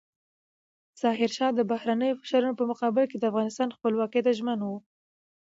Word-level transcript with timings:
ظاهرشاه 1.01 1.51
د 1.55 1.59
بهرنیو 1.71 2.19
فشارونو 2.21 2.57
په 2.59 2.63
مقابل 2.71 3.05
کې 3.11 3.17
د 3.19 3.23
افغانستان 3.31 3.69
خپلواکۍ 3.77 4.21
ته 4.25 4.31
ژمن 4.37 4.59
و. 4.61 4.67